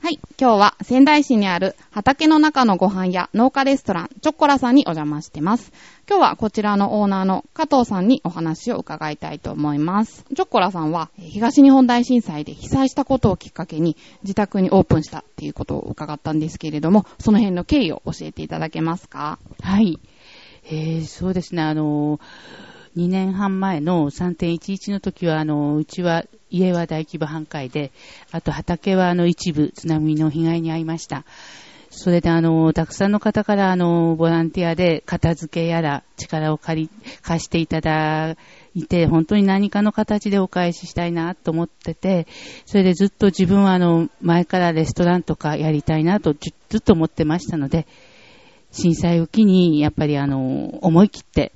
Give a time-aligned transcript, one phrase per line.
[0.00, 0.18] はい。
[0.40, 5.72] 今日は仙台市にある畑の中のご飯屋農家レストランチョッコラさんにお邪魔してます。
[6.08, 10.24] 今日はこちらのオーナーの加藤さんにお話を伺いたいと思います。
[10.34, 19.38] チョッコラさんは東日本大震災で被災したことをきっかけに自宅にオープンしたっていうことを伺ったんですけれども、その辺の経緯を教えていただけますか？
[19.62, 20.00] はい。
[20.66, 22.20] えー、そうですね、あの、
[22.96, 27.90] 2年半前の3.11の時は、あの、うちは、家は大規模半壊で、
[28.30, 31.24] あと畑は、あの、一部津波の被害に遭いました。
[31.90, 36.90] それで、あの、たくさんの方から、あの、ボランティアで片付けやら力を借り、
[37.22, 38.36] 貸していただ
[38.74, 42.28] いて、本当に何かの形でお返ししたいなと思ってて、
[42.64, 46.34] それでずっと自分は、あの、前からレストランとかやりたいなと
[46.68, 47.88] ずっと思ってましたので、
[48.70, 51.52] 震災を機に、やっぱりあの、思い切って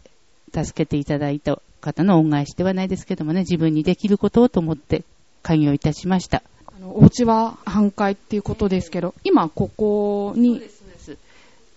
[0.53, 5.05] 助けていただいた方の恩返しではないですけどもね、自分にできることをと思って
[5.43, 6.43] 開業いたしました。
[6.67, 10.63] あのお家は半壊っていうことですけど、今ここに、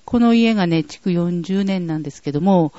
[0.06, 2.74] この家がね、築40年なんですけども、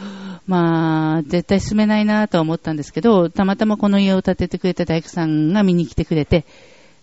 [0.46, 6.44] まあ、絶対住めないなとは思ったんですけど、たまたまこの家を建ててくれた大工さんが見に来てくれて、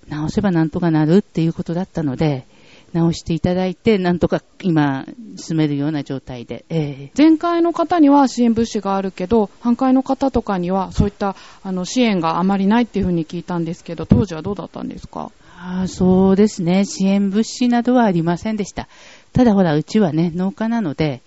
[0.07, 2.45] 直せばなんとかなるっていうことだったので、
[2.93, 15.31] 直していただいて、なんとか今、住めるような状態で、ええ前回の方には支援物資があるけど、半壊の方とかにはそういったあの支援があまりないっていうふうに聞いたんですけど、当時はどうだったんですか？
[15.61, 16.85] ああそうですね。
[16.85, 18.87] 支援物資などはありませんでした。
[19.33, 21.21] ただほら、うちはね、農家なので、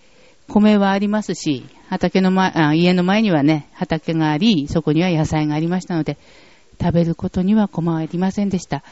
[0.48, 6.18] 米はありますし、畑の前、あ家の前にはね、畑があり、そこには野菜がありましたので、
[6.80, 8.82] 食べることには困りませんでした。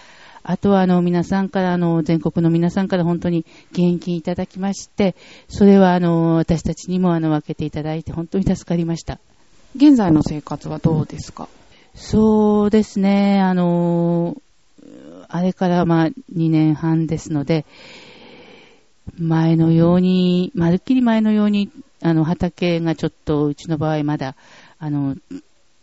[0.43, 5.15] あとは、あの、皆さんから、あの、全国の皆さんから本当に現金いただきまして、
[5.49, 9.19] それは、あの、私たちにも、あの、分けていただいて、本当に助かりました。
[9.77, 11.49] 現在の生活はどうですか？
[11.95, 14.37] そうですね、あの、
[15.29, 17.65] あれからまあ2年半ですので、
[19.19, 21.71] 前のように、まるっきり前のように、
[22.03, 24.35] あの、畑がちょっと、うちの場合まだ、
[24.79, 25.17] あの、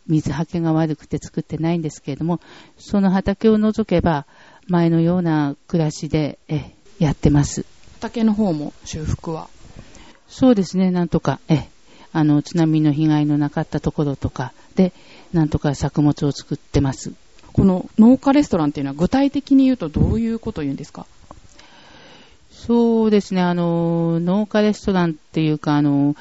[0.07, 2.39] 水はけが悪くて作ってないんですけれども、
[2.78, 4.25] その畑を除けば、
[4.68, 7.66] 前のような暮らしで、え、やってます。
[7.96, 9.50] 畑の方も修復は？
[10.28, 11.68] そうですね、なんとか、え、
[12.14, 14.94] あの、津波の被害のなかったところとかで、
[15.34, 17.14] なんとか作物を作ってます。
[17.54, 21.06] この農家レストランっていうのは具体的に言うとどういうことを言うんですか？
[22.52, 26.16] そうですね、あの、農家レストランっていうか、あの、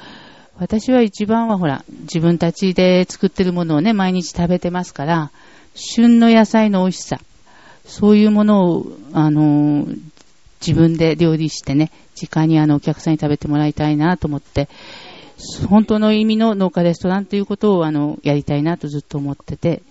[0.57, 5.31] 私は一番はほら、自分たちで作ってるものをね、毎日食べてますから、
[5.75, 7.19] 旬の野菜の美味しさ、
[7.87, 9.87] そういうものを、あの、
[10.61, 14.69] 自分で料理してね、直にあの、お客さんに食べてもらいたいなと思って、
[15.69, 19.81] 本当の意味の農家レストランということを、あの、やりたいなとずっと思ってて、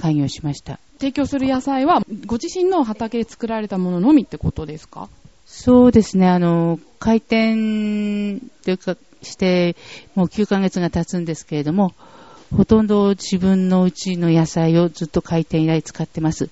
[0.00, 0.78] 開業しました。
[0.98, 5.08] 提供する野菜はご自身の畑で作られたもののみってことですか？
[5.46, 9.76] そうですね、あの、開店というか、して、
[10.14, 11.92] もう9ヶ月が経つんですけれども、
[12.56, 16.50] ほとんど自分のうちの野菜をずっと開店以来使ってます。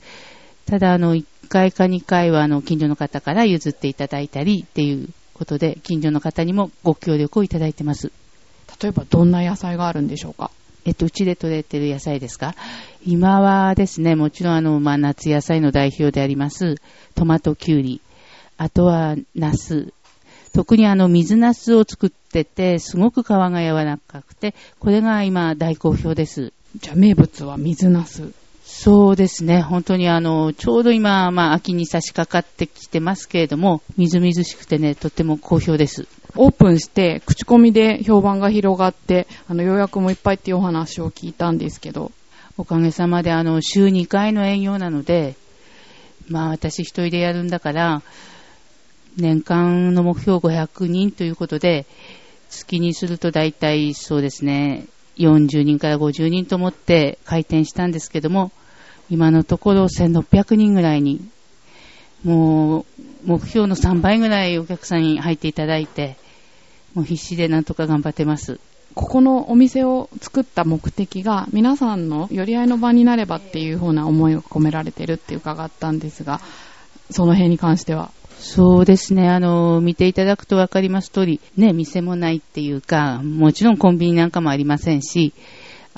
[0.66, 8.10] ただ、あの、1回か2回は、あの、近所の方から譲っていただいたりっていうことで、近所の方にもご協力をいただいてます。
[8.82, 10.50] 例えばどんな野菜があるんでしょうか？
[10.84, 12.54] えっと、うちで採れてる野菜ですか？
[13.06, 16.76] 今はですね、もちろんあの、まあ、夏野菜の代表であります、
[17.14, 18.00] トマト、キュウリ、
[18.58, 19.92] あとは、ナス。
[20.52, 26.52] 特にあの、水ナスを作ってて、すごく皮が柔らかくて、これが今大好評です。
[26.80, 28.32] じゃあ名物は水ナス。
[28.68, 36.08] そうですね、本当にあの、ちょうど今、まあ、秋に差し掛かってきてますけれども、みずみずしくてね、とっても好評です。
[36.34, 42.10] オープンして口コミで評判が広がって、あの予約もいっぱいっていうお話を聞いたんですけど、
[42.58, 45.36] おかげさまで、あの、週2回の営業なので、
[46.28, 48.02] まあ、私一人でやるんだから、
[49.16, 51.86] 年間の目標500人ということで、
[52.50, 54.86] 月にすると大体そうですね、
[55.18, 58.50] 40人から50人と思って開店したんですけども、
[59.10, 61.20] 今のところ1600人ぐらいに、
[62.24, 62.84] もう、
[63.24, 66.16] 目標の3倍ぐらいお客さんに入っていただいて、
[66.94, 68.58] もう必死でなんとか頑張ってます。
[68.94, 76.40] ここのお店を作った目的が皆さんの寄り合いの場になればっていう風な思いが込められてるって伺ったんですが、
[77.10, 78.10] その辺に関しては。
[78.38, 79.28] そうですね。
[79.28, 85.34] あの、見ていただくとわかります通り、ね、店もないっていうか、もちろんコンビニなんかもありませんし、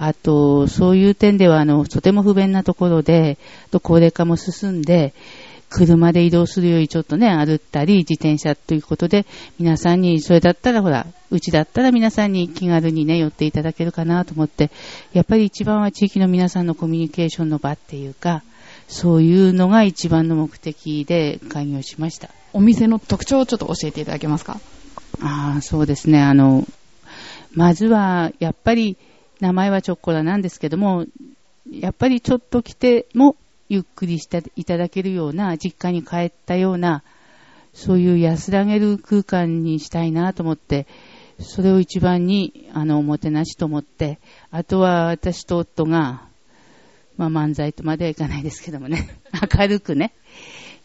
[0.00, 3.36] あと、そういう点では、あの、とても不便なところで、
[3.70, 5.12] と高齢化も進んで、
[5.70, 9.26] 車で移動するよりちょっとね、歩ったり、自転車ということで、
[9.58, 14.70] 皆さんに、それだったらほら、うちだったら皆さんに気軽にね、寄っていただけるかなと思って、
[15.12, 18.42] やっぱり一番は地域の皆さんのコミュニケーションの場っていうか、
[18.86, 22.30] そういうのが一番の目的で開業しました。
[22.54, 24.60] お店の特徴をちょっと教えていただけますか？
[25.20, 26.22] ああ、そうですね。
[26.22, 26.66] あの、
[27.52, 28.96] まずは、やっぱり、
[29.40, 31.06] 名前はチョコラなんですけども、
[31.70, 33.36] やっぱりちょっと来ても、
[33.68, 37.02] ゆっくりしていただけるような、実家に帰ったような、
[37.74, 40.86] そういう安らげる空間にしたいなと思って、
[41.38, 44.18] それを一番に、あの、おもてなしと思って、
[44.50, 46.22] あとは私と夫が、
[47.16, 49.08] まあ、漫才とまではいかないですけどもね、
[49.54, 50.12] 明るくね、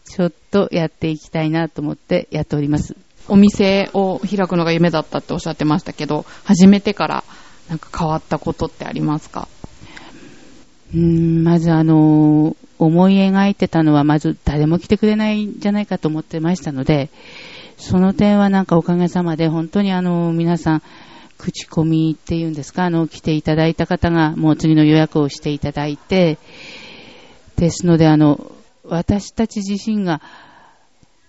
[0.04, 2.94] ちょっとやっていきたいなと思ってやっております。
[3.26, 7.24] お店を開くのが夢だったっておっしゃってましたけど、始めてから
[7.68, 9.48] なんか変わったことってありますか？
[10.94, 17.10] うん、まずあの、思い描いてたのはまず誰も来てくれないんじゃないかと思ってましたので、
[17.76, 20.82] その点はなんかおかげさまで本当にあの、皆さん、
[21.36, 26.38] 口コミっていうんですか、あの、来ていただいた方がもう次の予約をしていただいて、
[27.56, 28.52] ですので、あの、
[28.84, 30.20] 私たち自身が、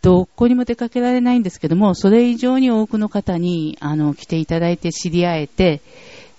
[0.01, 5.81] どこにも出かけられないんですけども、それ以上に多くの方に、あの、来ていただいて知り合えて、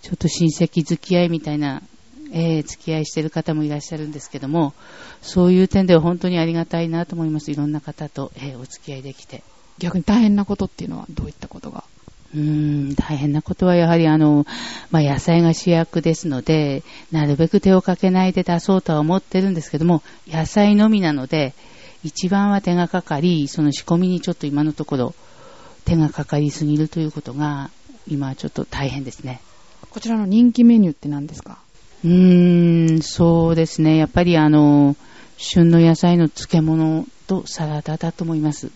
[0.07, 1.83] ちょっと親戚付き合いみたいな、
[2.31, 4.73] えー、付き合いしてる方もいらっしゃるんですけども、
[5.21, 7.51] そういう点では本当にありがたいなと思います。
[7.51, 9.43] いろんな方と、えー、お付き合いできて。
[9.79, 11.83] 逆に大変なことっていうのはどういったことが？
[12.37, 14.47] うーん、大変なことはやはりあの、
[14.93, 21.53] まあ、野菜が主役ですので、なるべく手をかけないで出そうとは思ってるんですけども、野菜のみなので、
[22.05, 25.15] 一番は手がかかり、その仕込みにちょっと今のところ
[25.85, 27.71] 手がかかりすぎるということが、
[28.07, 29.41] 今ちょっと大変ですね。
[29.97, 31.57] こちらの人気メニューって何ですか？
[32.05, 33.97] うーん、そうですね。
[33.97, 34.95] やっぱりあの、
[35.39, 38.71] 旬の野菜の漬物とサラダだと思います。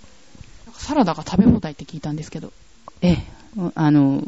[0.72, 2.54] サラダが食べ放題って聞いたんですけど。
[3.02, 3.18] ええ、
[3.74, 4.24] あの、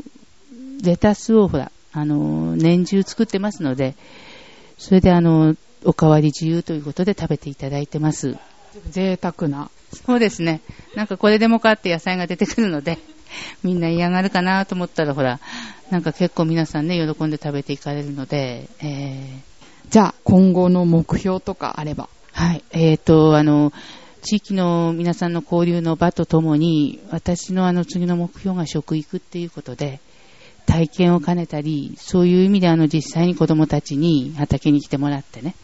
[0.82, 3.94] レタスをほら、あの、年中作ってますので、
[4.76, 5.56] それであの、
[5.86, 8.36] おかわり自由ということで食べていただいてます。
[8.90, 9.70] 贅沢な。
[10.06, 10.60] そうですね。
[10.94, 12.98] なんかこれでもかって野菜が出てくるので、
[13.62, 15.40] みんな嫌がるかなと思ったら、ほら、
[15.90, 22.08] なんか結構皆さんね、喜んで食べていかれるので、えー、じゃあ、今後の目標とかあれば。
[22.32, 22.64] はい。
[22.70, 23.72] えっ、ー、と、あの、
[24.22, 30.00] 地域の皆さんの交流の場とともに、私のあの次の目標が食育っていうことで、
[30.64, 35.54] 体験を兼ねたり、そういう意味であの実際に子供たちに畑に来てもらってね、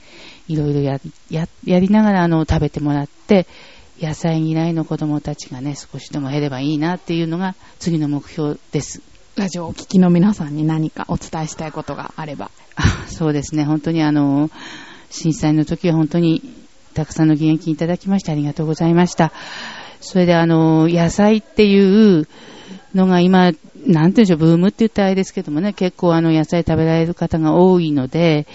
[0.49, 1.01] いろいろや
[1.31, 3.47] ややりながらあの食べてもらって、
[4.01, 9.03] 野菜嫌いの子供たちがね、少しでも減ればいいなっていうのが次の目標です。
[9.37, 12.51] ラジオをお聞きの皆さんに何かお伝えしたいことがあれば。
[12.77, 14.51] あ そうですね、本当にあの、
[15.11, 16.43] 震災の時は本当に
[16.95, 19.33] たくさんの義援金いただきましてありがとうございました。
[20.01, 22.29] それであの、野菜っていう
[22.95, 28.47] のが今、なんていうんでしょう、ブームって言ったらあれですけどもね、結構あの野菜食べられる方が多いので、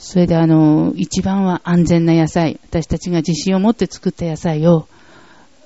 [0.00, 4.88] それであの、一番は安全な野菜、私たちが自信を持って作った野菜を、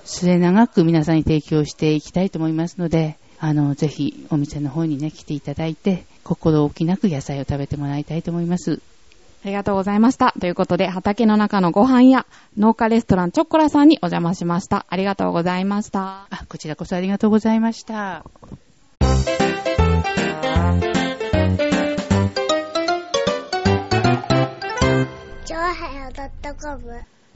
[0.04, 8.80] 末永く皆さんに提供していきたいと思いますので、あの、ぜひお店の方にね、来ていただいて、心置きなく野菜を食べてもらいたいと思います。
[9.44, 10.34] ありがとうございました。
[10.40, 12.26] ということで、畑の中のご飯や
[12.58, 14.84] 農家レストランチョコラさんにお邪魔しました。
[14.88, 16.26] ありがとうございました。
[16.30, 18.24] あ、こちらこそありがとうございました。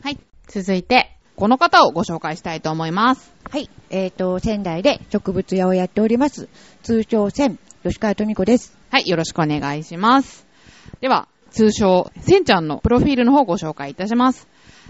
[0.02, 0.18] はい。
[0.48, 3.32] 続いて、この方をご紹介したいと思います。
[3.50, 3.70] はい。
[3.88, 6.50] えっ、ー、と、仙台で植物屋をやっております。
[6.82, 8.76] 通称仙、吉川富子です。
[8.90, 9.08] はい。
[9.08, 10.46] よろしくお願いします。
[11.00, 14.46] では、通称、せんちゃんのプロフィールの方をご紹介いたします。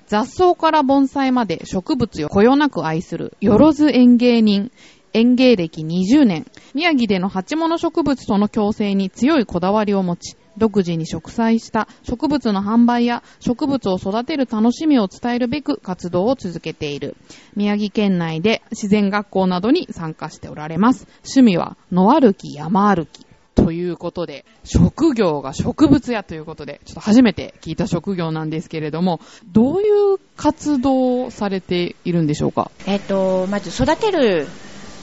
[0.08, 4.72] 雑草から盆栽まで植物をこよなく愛する、よろず園芸人、
[5.12, 17.16] 園芸歴20年、宮城での鉢物植物との共生に強いこだわりを持ち、独自に植栽した植物の販売や植物を育てる楽しみを伝えるべく活動を続けている。
[17.56, 21.06] 宮城県内で自然学校などに参加しておられます。
[21.24, 23.26] 趣味は野歩き、山歩き。
[23.54, 32.70] ということで、職業が植物屋ということで、ちょっと初めて聞いた職業なんですけれども、どういう活動をされているんでしょうか？
[32.86, 34.46] えっ、と、まず育てる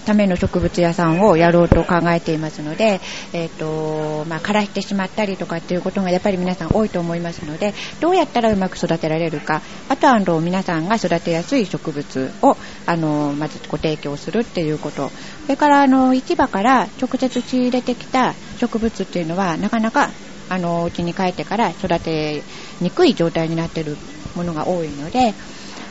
[0.06, 3.02] ための植物屋さんをやろうと考えていますので、
[3.34, 15.10] えっ、と、まあ、枯らしてしまったりとかっていうことがやっぱり皆さん多いと思いますので、どうやったらうまく育てられるか、あとはあの皆さんが育てやすい植物をあの、まずご提供するっていうこと。
[15.10, 20.12] それから、あの、市場から直接仕入れてきた植物っていうのは、なかなか、
[20.50, 22.44] あの、うちに帰ってから育て
[22.80, 23.98] にくい状態になってる
[24.36, 25.34] ものが多いので、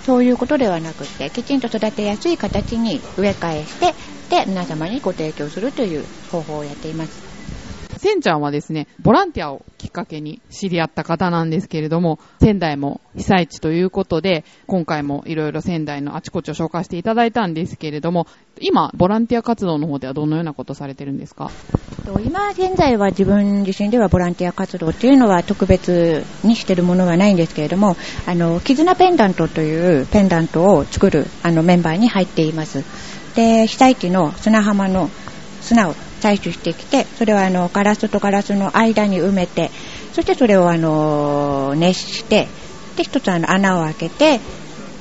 [0.05, 3.95] そういうことではなくて、きちんと育てやすい形に植え替えして、
[4.29, 7.34] で、皆様にご提供するという方法をやっています。
[8.05, 18.27] せんちゃんはですね、ボランティアをきっかけに知り合った方なんですけれども、仙台も被災地ということで、今回もいろいろ仙台のあちこちを紹介していただいたんですけれども、
[18.61, 21.51] 今、ボランティア活動の方ではどのようなことされてるんですか？
[22.23, 27.97] 今現在は自分自身ではボランティア活動っていうのは特別にしてるものはないんですけれども、
[28.27, 32.85] あの、絆ペンダントというペンダントを作るあのメンバーに入っています。
[33.35, 35.09] で、被災地の砂浜の
[35.63, 39.71] 砂を採取してきて、それはあのガラスとガラスの間に埋めて、
[40.14, 42.49] そしてそれをあの熱して、
[42.97, 44.40] で、一つあの穴を開けて、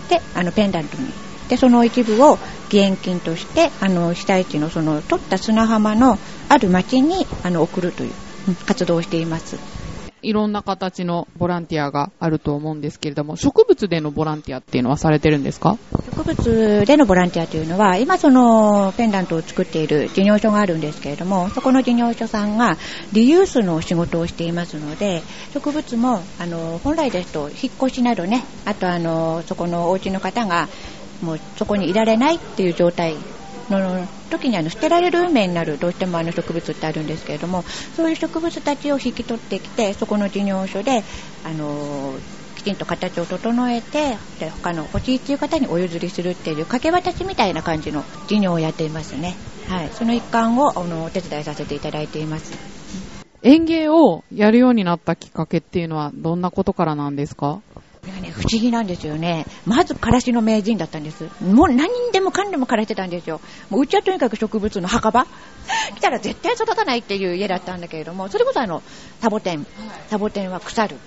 [0.10, 1.08] で、あのペンダントに。
[1.48, 8.12] で、その一部を義援金として、あの被災地のその取った砂浜のある町にあの送るという
[8.66, 9.58] 活動をしています。
[10.24, 15.78] いろんな形のボランティアがあると思うんですけれども、植物でのボランティアっていうのはされてるんですか？
[16.06, 22.78] 植物でのボランティアというのは、今そのペンダントを作っている事業所があるんですけれども、そこの事業所さんが
[23.14, 25.22] リユースの仕事をしていますので、
[25.54, 30.68] 植物も、あの、本来ですと引っ越しなどね、あとあの、そこのお家の方が、
[31.22, 33.16] もうそこにいられないっていう状態
[33.80, 37.64] の時にあの捨てられる運命になるどうしてもあの植物ってあるんですけれども
[37.96, 41.04] そういう植物たちを引き取ってきてそこの事業所で
[41.46, 42.14] あの
[42.56, 49.36] きちんと形を整えてで他の欲しいっていう方にお譲りするっていう掛け渡しみたいな感じの事業をやっていますね、
[49.68, 52.54] はい、その一環をあのお手伝いさせていただいています。
[53.46, 57.60] 園芸をやるようになったきっかけっていうのはどんなことからなんですか？
[58.12, 59.46] ね、不思議なんですよね。
[59.66, 61.30] まず、からしの名人だったんです。
[61.42, 63.40] もう何でもかんでも枯れてたんですよ。
[63.70, 65.26] もううちはとにかく植物の墓場
[65.96, 68.84] 来たら絶対育たないっていう家だったんだけれども、それこそあの、
[69.22, 69.66] サボテン。
[70.10, 70.98] サボテンは腐る。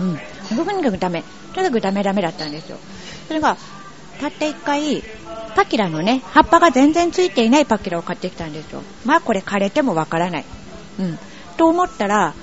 [0.00, 0.18] うん。
[0.48, 1.24] とにかくダメ。
[1.54, 2.78] とにかくダメダメだったんですよ。
[3.28, 3.56] それが、
[4.20, 5.02] たった一回、
[5.56, 8.82] パキラのね、葉っぱが全然ついていないパキラを買ってきたんですよ。
[9.04, 10.44] まあこれ枯れてもわからない。
[10.98, 11.18] うん。
[11.56, 12.34] と思ったら、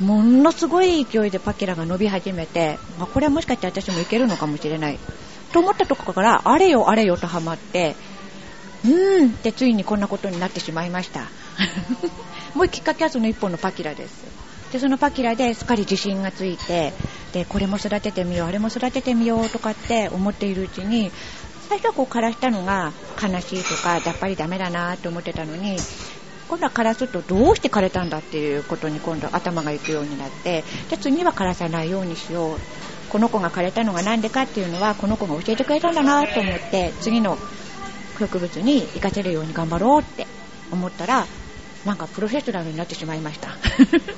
[0.00, 4.98] ものすごい勢いでパキラが伸び始めて、まあ、これはもしかして私もいけるのかもしれない。
[5.52, 7.96] と思ったところから、あれよあれよとハマって、
[8.84, 11.30] うーんってついにこんなことになってしまいました。
[12.54, 14.24] もうきっかけはその一本のパキラです。
[14.72, 16.92] で、そのパキラですっかり自信がついて、
[17.32, 21.10] で、これも育ててみよう、あれも育ててみようとかって思っているうちに、
[21.68, 25.76] 最初はこう枯らしたのが悲しいとか、やっぱりダメだなと思ってたのに、
[26.48, 32.58] 今度は枯らすとどうして枯れたんだっていうことに今度頭がいくようになってで次は枯らさないようにしよう。
[33.10, 37.38] この子が枯れたのが何でかっていうのはこの子が教えてくれたんだなと思って次の
[38.18, 40.26] 植物に活かせるように頑張ろうって
[40.72, 41.24] 思ったら
[41.84, 43.50] なんかプロフェッショナルになってしまいました。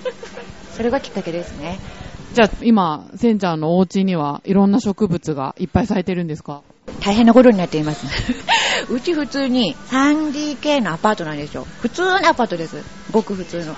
[0.74, 1.78] それがきっかけですね。
[2.34, 6.62] じゃあ今せんちゃんのお家にはいろんな植物がいっぱい咲いてるんですか？
[7.00, 8.06] 大変なことになっています
[8.90, 11.64] うち普通に 3DK のアパートなんですよ。
[11.80, 12.82] 普通のアパートです。
[13.12, 13.74] ごく普通の。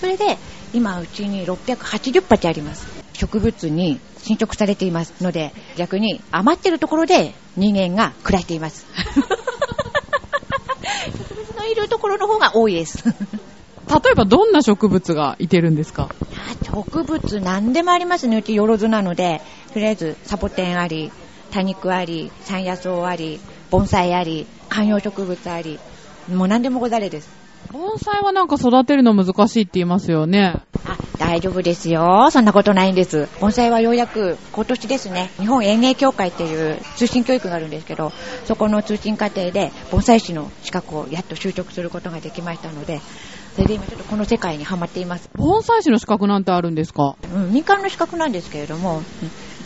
[0.00, 0.36] それで、
[0.72, 2.86] 今うちに680鉢あります。
[3.14, 8.86] 植物に侵食されていますので、逆に余ってるところで人間が暮らしています。
[11.18, 13.04] 植物のいるところの方が多いです。
[13.04, 13.14] 例
[14.12, 16.08] えばどんな植物がいてるんですか？
[16.62, 18.38] 植物何でもありますね。
[18.38, 19.42] うちよろずなので、
[19.74, 21.12] とりあえずサボテンあり、
[21.50, 23.38] 多肉あり、山野草あり、
[23.72, 25.78] 盆栽あり、観葉植物あり、
[26.28, 27.30] もう何でもござれです。
[27.72, 30.58] 盆栽はなんか育てるの難しいって言いますよね。
[30.84, 32.28] あ、大丈夫ですよ。
[32.30, 33.30] そんなことないんです。
[33.40, 38.12] 盆栽はようやく今年ですね、日本園芸協会っていう通信教育があるんですけど、
[38.44, 43.00] そこの通信課程で盆栽師の資格をやっと習得することができましたので、
[43.54, 45.30] それで今ちょっとこの世界にハマっています。
[45.36, 47.16] 盆栽師の資格なんてあるんですか？
[47.22, 49.04] うん、民間の資格なんですけれども、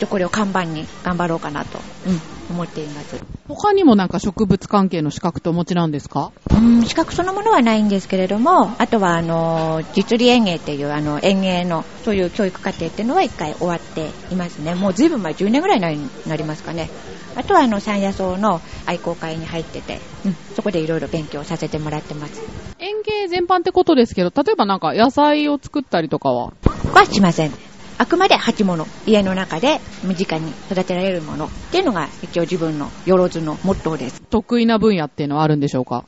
[0.01, 3.17] うんこれを看板に頑張ろうかなと、うん、思っています。
[3.47, 6.31] 他にもなんか植物関係の資格ってお持ちなんですか？
[6.51, 14.75] うん、資格そのものはないんですけれども、あとはあの、実利園芸っていうあの園芸のそういう教育課程っていうのは一回終わっていますね。
[14.75, 16.89] もう随分前、10年ぐらいになりますかね。
[17.35, 22.41] あとはあの山野草の愛好会に入ってて、うん、そこでいろいろ勉強させてもらってます。
[22.79, 26.53] 園芸全般ってことですけど、例えばなんか野菜を作ったりとかは？
[26.93, 27.66] はしません。
[27.99, 34.21] あくまで鉢物、家の中で身近に育てられるものっていうのが一応自分のよろずのモットーです。
[34.29, 36.05] 得意な分野っていうのはあるんでしょうか？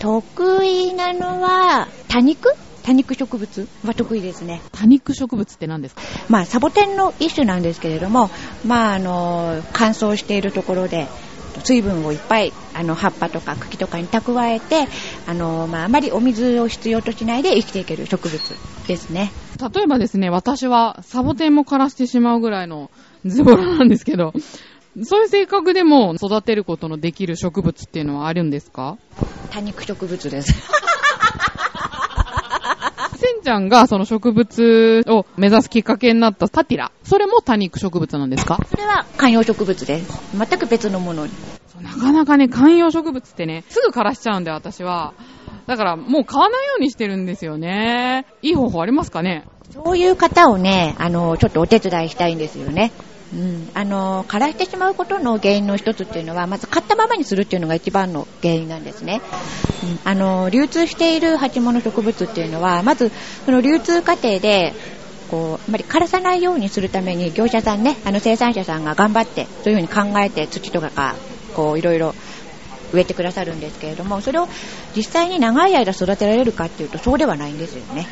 [0.00, 2.54] 得意なのは多肉？
[2.82, 4.62] 多肉植物は得意ですね。
[4.72, 6.02] 多肉植物って何ですか？
[6.28, 8.30] まあ、サボテンの一種なんですけれども、
[8.66, 11.06] まあ、あの、乾燥しているところで、
[11.64, 14.86] 水分をいっぱいあの葉っぱとか茎とかに蓄えて
[15.26, 18.38] あの、まあ、あまりお水を必要としないで生きていける植物
[18.86, 19.30] ですね。
[19.74, 22.90] 例えばですね、私はサボテンも枯らしてしまうぐらいの
[23.26, 24.32] ズボラなんですけど、
[25.02, 28.96] そういう性格でも育てることのできる植物っていうのはあるんですか？
[29.50, 30.54] 多肉植物です
[33.48, 38.58] ちゃんがその植物を目指すきっかけになったパティラ、それも多肉植物なんですか？
[38.68, 41.26] それは観葉植物です全く別のもの
[41.66, 45.14] そうなかなかね、観葉植物ってね、すぐ枯らしちゃうんで私は。
[45.66, 48.26] だからもう買わないようにしてるんですよね。
[48.42, 49.46] いい方法ありますかね？
[49.70, 52.92] そういう方をね、あの、ちょっとお手伝いしたいんですよね。
[53.32, 53.70] うん。
[53.74, 59.20] あの、枯らしてしまうことの原因の一つっていうのは、まず買ったままにするっていうのが一番の原因なんですね。
[59.82, 60.00] うん。
[60.04, 63.12] あの、流通している鉢物植物っていうのは、まず、
[63.44, 64.72] その流通過程で、
[65.28, 71.16] こう、あまり枯らさないようにするために、業者さんね、あの生産者さんが頑張って、そういうふうに考えて、土とかが、
[71.54, 72.14] こう、いろいろ
[72.92, 74.48] 植えてくださるんですけれども、それを
[74.96, 78.06] 実際に長い間育てられるかっていうと、そうではないんですよね。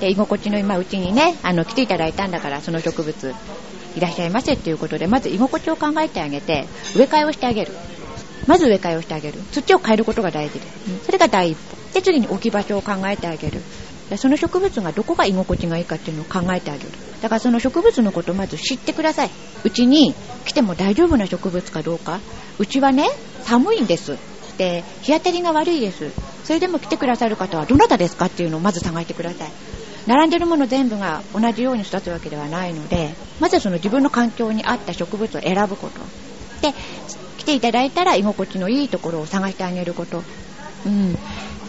[0.00, 3.34] で、居心地の今うちにね、あの、来ていただいたんだから、その植物、
[3.98, 7.72] いらっしゃいませっていうことで、まず居心地を考えてあげて、植え替えをしてあげる。
[8.46, 9.40] まず植え替えをしてあげる。
[9.50, 11.06] 土を変えることが大事です。
[11.06, 11.76] それが第一歩。
[11.94, 13.60] で、次に置き場所を考えてあげる。
[14.16, 16.90] その植物がどこが居心地がいいかっていうのを考えてあげる。
[17.20, 19.30] だからその植物のことをまず知ってください。
[19.64, 20.14] うちに
[20.46, 22.20] 来ても大丈夫な植物かどうか。
[22.58, 23.08] うちはね、
[23.42, 24.16] 寒いんです。
[24.56, 26.10] で、日当たりが悪いです。
[26.44, 29.50] それでも来てくださる方はどなたですかっていうのをまず探してください。
[30.08, 33.10] 並んでるもの全部が同じように育つわけではないので、
[33.40, 36.00] まずその自分の環境に合った植物を選ぶこと。
[36.62, 36.74] で、
[37.36, 40.22] 来ていただいたら居心地のいいところを探してあげること。
[40.86, 41.14] うん。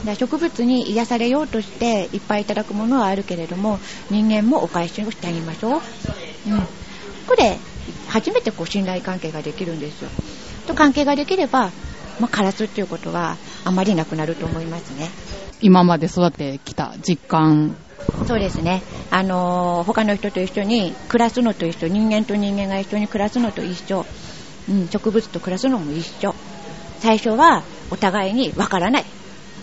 [0.06, 3.78] だ植物に癒されようとしていっぱいいただくものはあるけれども、
[4.10, 5.74] 人間もお返しをしてあげましょう。
[5.74, 5.82] うん。
[7.28, 7.58] これ、
[8.08, 10.10] 初めてこう信頼関係ができるんですよ。
[10.66, 11.72] と関係ができれば、
[12.22, 15.10] まあ、枯らすっていうことはあまりなくなると思いますね。
[15.60, 17.76] 今まで育ててきた実感。
[18.26, 18.84] そうですね。
[19.10, 24.06] あのー他の人と一緒に暮らすのと一緒、人間と人間が一緒に暮らすのと一緒、
[24.70, 26.34] うん、植物と暮らすのも一緒。
[27.00, 29.06] 最初はお互いにわからない。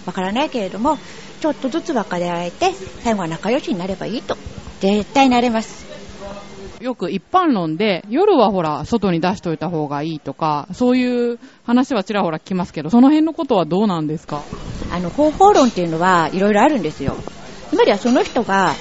[0.05, 0.97] わからないけれども、
[1.41, 4.37] ちょっとずつ分かり合えて、最後は仲良しになればいいと。
[4.81, 5.87] 絶対なれます。
[6.81, 14.45] よく一般論で、夜はほら、外に出しといた方がいいとか、そういう話はちらほら聞きますけど、その辺のことはどうなんですか？
[14.91, 17.19] あの、方法論っていうのはいろいろあるんですよ。
[17.71, 18.75] つまりはその人が、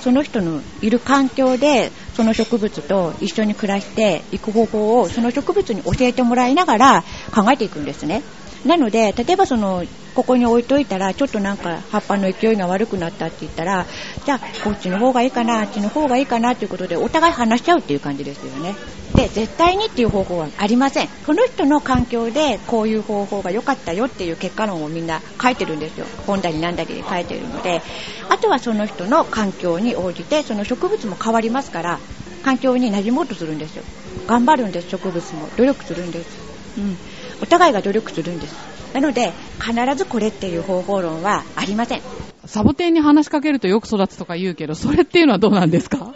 [0.00, 8.22] その人のいる環境で、その植物と一緒に暮らしていく方法を、その植物に教えてもらいながら考えていくんですね。
[8.64, 13.86] なので、例えばその、ここに置いといたら、ちょっとなんか葉っぱの勢いが悪くなったって言ったら、
[14.24, 18.76] じゃあ、こっちの方がいいかな、あっちの方がいいかなっていうことで、お互い話しちゃうっていう感じですよね。
[19.14, 21.08] で、絶対にっていう方法はありません。
[21.26, 26.06] この人の環境でこういう方法が良かったよっていう結果論をみんな書いてるんですよ。
[26.26, 27.82] 本だりなんだりで書いてるので、
[28.28, 32.00] あとはその人の環境に応じて、その植物も変わりますから、
[32.42, 33.84] 環境に馴染もうとするんですよ。
[34.26, 35.48] 頑張るんです、植物も。
[35.56, 36.52] 努力するんです。
[36.78, 36.98] うん。
[37.42, 38.54] お互いが努力するんです。
[38.94, 42.00] なので、必ずこれっていう方法論はありません。
[42.46, 45.98] サボテンに話しかけるとよく育つとか言うけど、それっていうのはどうなんですか？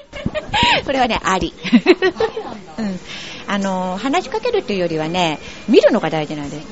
[0.85, 1.53] これはね、あり。
[2.79, 3.01] うん。
[3.49, 6.67] あの、話しかけるというよりはね、見るのが大事なんです。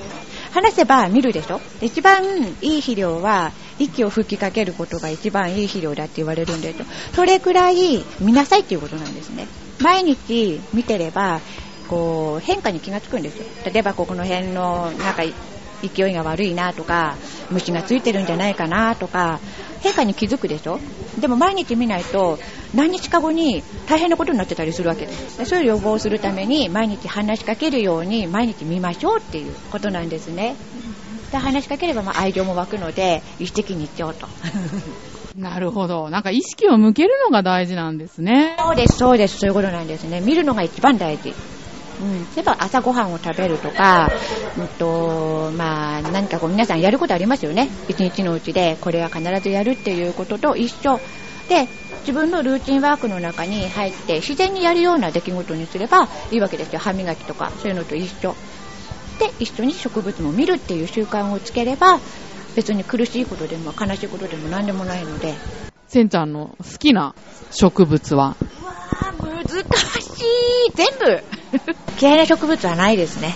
[0.53, 1.61] 話せば見るでしょ？
[1.81, 2.23] で一番
[2.63, 6.87] いい肥料は、息を吹きかけることが一番いい肥料だって言われるんですよ。
[7.15, 9.47] それくらい見なさいっていうことなんですね。
[9.81, 11.41] 毎日見てれば、
[11.89, 13.47] こう、変化に気がつくんですよ。
[13.65, 15.23] 例えばここの辺の、なんか、
[15.83, 17.19] 勢いが悪いなとか、
[17.51, 19.41] 虫がついてるんじゃないかなとか、
[19.81, 20.81] 変化に気づくでしょ？
[21.19, 22.39] でも毎日見ないと、
[22.73, 25.39] 何日か後に大変なことになってたりするわけです。
[25.39, 30.57] でそういう予防をするために、毎日話しかけるように、毎日見ましょうっていうことなんですね。
[31.31, 34.27] で話しかければ、まあ、愛情も湧くので、意識的に言っちゃおうと。
[35.37, 36.11] なるほど。
[36.11, 38.57] なんか意識を向けるのが大事なんですね。
[38.59, 40.21] そうです、そうです、そういうことなんですね。
[40.21, 41.35] 見るのが一番大事。
[42.01, 44.11] うん、例えば朝ごはんを食べるとか、
[44.59, 50.99] うんとまあ、何かこう皆さんやることありますよね、一日のうちでこれは必ずやるっていうことと一緒。
[51.49, 51.67] で
[52.01, 58.35] 自分のルーチンワークの中に入って自然にやるような出来事にすればいいわけですよ、歯磨きとかそういうのと一緒。
[59.19, 62.01] で一緒に植物も見るっていう習慣をつければ
[62.57, 65.35] 別に苦しいことでも悲しいことでも何でもないので。
[65.87, 67.15] せんちゃんの好きな
[67.53, 68.37] 植物は？
[68.61, 70.73] うわー難しい。
[70.75, 71.23] 全部
[72.01, 73.35] 嫌いな植物はないですね。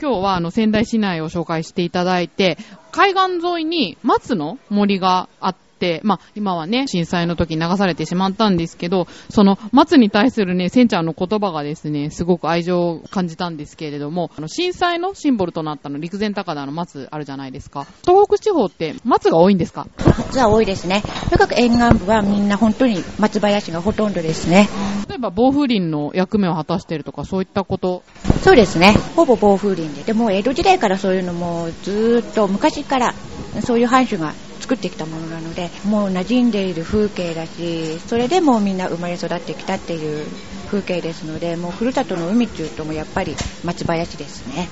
[0.00, 2.58] 今日はあの仙台市内を紹介していただいて、
[2.90, 5.61] 海岸沿いに松の森があって、って、
[6.02, 17.86] まあ今はね、震災の時に流されてしまったんですけど、その松に対するね、せんちゃんの言葉がですね、すごく愛情を感じたんですけれども、あの震災のシンボルとなったの陸前高田の松あるじゃないですか。
[18.06, 19.86] 東北地方って松が多いんですか？
[20.04, 21.02] 松は多いですね。
[21.28, 24.68] とにかく沿岸部はみんな本当に松林がほとんどですね。
[25.08, 28.02] 例えば暴風林の役目を果たしているとかそういったこと？
[28.42, 28.94] そうですね。
[29.16, 30.02] ほぼ暴風林で。
[30.04, 33.14] でも江戸時代からそういうのもずーっと昔から
[33.62, 40.26] そういう藩主が作ってきたものなので、もう馴染んでいる風景だし、それでもうみんな生まれ育ってきたっていう
[40.68, 44.68] 風景ですので、もうふるさとの海っていうともうやっぱり松林ですね。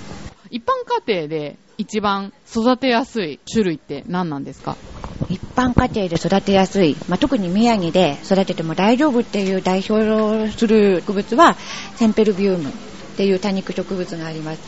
[0.51, 0.71] 一般
[1.07, 4.77] 家庭で一番育てやすい種類って何なんですか？
[5.29, 11.55] 一般家庭で育てやすい、まあ、特に宮城で育てても大丈夫っていう代表する植物は
[11.97, 12.73] センペルビウムっ
[13.17, 14.61] ていう多肉植物があります。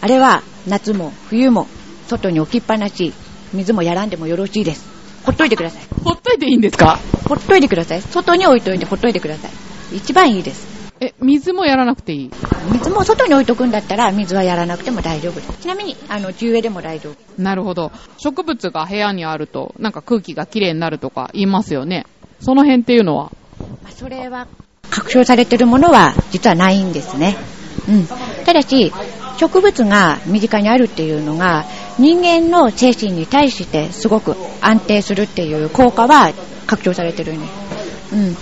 [0.00, 1.66] あれは夏も冬も
[2.06, 3.12] 外に置きっぱなし
[3.52, 4.86] 水もやらんでもよろしいです。
[5.24, 5.82] ほっといてください。
[6.04, 6.98] ほっといていいんですか？
[7.28, 8.02] ほっといてください。
[8.02, 9.96] 外に置いといてほっといてください。
[9.96, 10.66] 一番いいです。
[11.00, 12.30] え、水もやらなくていい？
[12.72, 15.62] 水も外に置いとくんだったら水はやらなくても大丈夫です。
[15.62, 17.42] ちなみにあの地植えでも大丈夫。
[17.42, 17.92] なるほど。
[18.16, 22.06] 植物が部屋にあると、なんか空気がきれいになるとか言いますよね。
[22.40, 23.32] その辺っていうのは？
[23.82, 24.48] まあそれは
[24.90, 27.36] 確証されているものは実はないんですね。
[27.88, 28.06] うん。
[28.44, 28.92] ただし、
[29.38, 31.64] 植物が身近にあるっていうのが
[31.98, 36.32] 人間の精神に対してすごく安定するっていう効果は
[36.66, 37.48] 確証されてるね。
[38.12, 38.36] うん。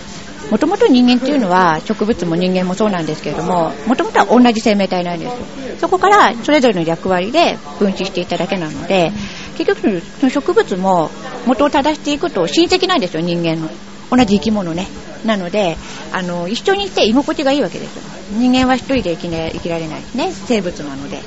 [0.51, 5.37] もともと人間っていうのは植物も人間もそうなんですけれども、もともとは同じ生命体なんですよ。
[5.79, 9.11] そこからそれぞれの役割で分岐していただけなので、
[9.59, 11.11] 結局その植物も
[11.47, 13.69] 元を正していくと親戚なんですよ、人間の。
[14.11, 14.87] 同じ生き物ね。
[15.25, 15.77] なので、
[16.13, 18.03] あの、一緒にいて居心地がいいわけですよ。
[18.33, 21.17] 人間は一人で生き,、ね、生きられないね、生物なので。
[21.17, 21.25] うん。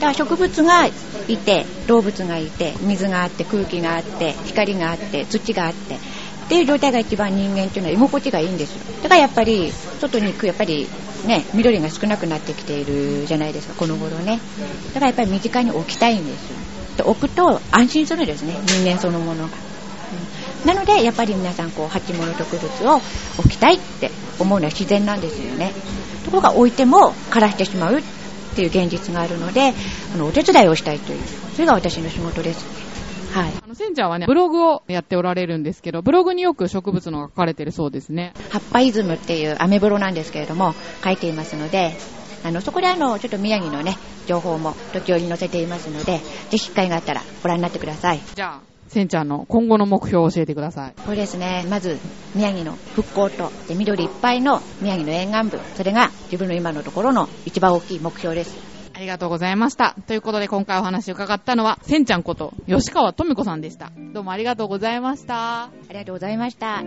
[0.00, 0.92] から植物がい
[1.36, 5.98] て、動物がいて、水があって、空気があって、光があって、土があって、っ
[6.48, 8.80] ていう状態が一番人間っていうのは居心地がいいんですよ。
[9.02, 10.88] だからやっぱり、外に行く、やっぱり
[11.26, 14.40] ね、緑が少なくなってきているじゃないですか、この頃ね。
[14.88, 16.56] だからやっぱり身近に置きたいんですよ。
[16.96, 19.44] で置くと安心するんですね、人間そのものが。
[19.44, 19.50] うん
[20.64, 23.00] なので、やっぱり皆さん、こう、鉢物植物を
[23.38, 25.72] 置きたいって思うのは自然なんですよね。
[26.24, 28.02] ところが置いても枯らしてしまうっ
[28.54, 29.72] ていう現実があるので、
[30.14, 31.20] あの、お手伝いをしたいという、
[31.54, 32.64] それが私の仕事です。
[33.32, 33.52] はい。
[33.64, 38.34] あの、せんちゃんはね、ブログをやっておられるんですけど、ブログによく植物のが書かれてるそうですね。
[38.50, 41.94] 葉っぱイズムっていうアメブロなんですけれども、書いていますので、
[42.42, 43.96] あの、そこであの、ちょっと宮城のね、
[44.26, 46.18] 情報も時折載せていますので、
[46.50, 48.20] ぜひ機会があったらご覧になってください。
[48.34, 50.94] じゃあ、せんちゃんの今後の目標を教えてください。
[51.06, 51.96] これですね、まず
[52.34, 58.56] 宮城の復興とで緑いっぱいの宮城の沿岸部、それが自分の今のところの一番大きい目標です。
[58.92, 59.94] ありがとうございました。
[60.08, 63.92] ということで今回お話を伺ったのは、せんちゃんこと吉川とみ子さんでした。
[64.12, 65.62] どうもありがとうございました。
[65.62, 66.82] ありがとうございました。